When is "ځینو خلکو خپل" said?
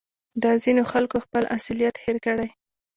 0.63-1.43